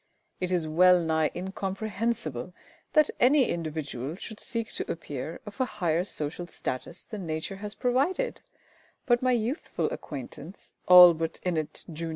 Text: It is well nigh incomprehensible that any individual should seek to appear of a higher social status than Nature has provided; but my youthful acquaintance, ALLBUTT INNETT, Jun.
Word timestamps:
It 0.39 0.51
is 0.51 0.67
well 0.67 0.99
nigh 0.99 1.29
incomprehensible 1.35 2.55
that 2.93 3.11
any 3.19 3.47
individual 3.51 4.15
should 4.15 4.39
seek 4.39 4.71
to 4.71 4.91
appear 4.91 5.41
of 5.45 5.61
a 5.61 5.65
higher 5.77 6.03
social 6.05 6.47
status 6.47 7.03
than 7.03 7.27
Nature 7.27 7.57
has 7.57 7.75
provided; 7.75 8.41
but 9.05 9.21
my 9.21 9.33
youthful 9.33 9.91
acquaintance, 9.91 10.73
ALLBUTT 10.87 11.39
INNETT, 11.43 11.85
Jun. 11.93 12.09